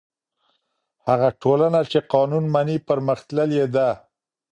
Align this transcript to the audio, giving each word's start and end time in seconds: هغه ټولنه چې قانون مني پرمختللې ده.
هغه 1.07 1.29
ټولنه 1.41 1.79
چې 1.91 1.99
قانون 2.13 2.43
مني 2.53 2.77
پرمختللې 2.87 3.63
ده. 3.75 3.89